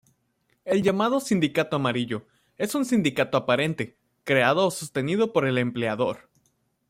El 0.65 0.81
llamado 0.81 1.19
sindicato 1.19 1.75
amarillo, 1.75 2.25
es 2.57 2.73
un 2.73 2.85
sindicato 2.85 3.37
aparente, 3.37 3.99
creado 4.23 4.65
o 4.65 4.71
sostenido 4.71 5.31
por 5.31 5.45
el 5.45 5.59
empleador. 5.59 6.27